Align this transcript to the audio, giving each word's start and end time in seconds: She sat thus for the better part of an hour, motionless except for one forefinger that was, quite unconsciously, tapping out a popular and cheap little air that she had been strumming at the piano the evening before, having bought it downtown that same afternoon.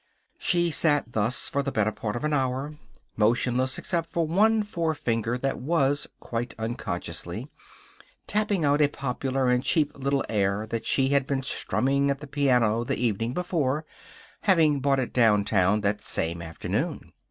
She 0.39 0.71
sat 0.71 1.11
thus 1.11 1.47
for 1.47 1.61
the 1.61 1.71
better 1.71 1.91
part 1.91 2.15
of 2.15 2.23
an 2.23 2.33
hour, 2.33 2.73
motionless 3.15 3.77
except 3.77 4.09
for 4.09 4.25
one 4.25 4.63
forefinger 4.63 5.37
that 5.37 5.59
was, 5.59 6.07
quite 6.19 6.55
unconsciously, 6.57 7.51
tapping 8.25 8.65
out 8.65 8.81
a 8.81 8.87
popular 8.87 9.47
and 9.51 9.63
cheap 9.63 9.95
little 9.95 10.25
air 10.27 10.65
that 10.65 10.87
she 10.87 11.09
had 11.09 11.27
been 11.27 11.43
strumming 11.43 12.09
at 12.09 12.17
the 12.19 12.25
piano 12.25 12.83
the 12.83 12.97
evening 12.97 13.35
before, 13.35 13.85
having 14.41 14.79
bought 14.79 14.97
it 14.97 15.13
downtown 15.13 15.81
that 15.81 16.01
same 16.01 16.41
afternoon. 16.41 17.13